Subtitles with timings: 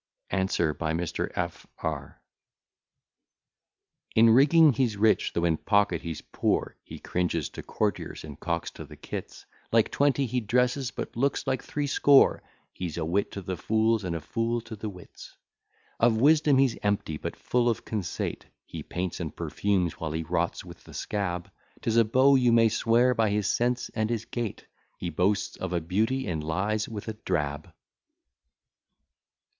[0.31, 1.31] ANSWER, BY MR.
[1.35, 2.23] F R
[4.15, 8.71] In rigging he's rich, though in pocket he's poor, He cringes to courtiers, and cocks
[8.71, 12.41] to the cits; Like twenty he dresses, but looks like threescore;
[12.73, 15.37] He's a wit to the fools, and a fool to the wits.
[15.99, 20.65] Of wisdom he's empty, but full of conceit; He paints and perfumes while he rots
[20.65, 24.65] with the scab; 'Tis a beau you may swear by his sense and his gait;
[24.97, 27.71] He boasts of a beauty and lies with a drab.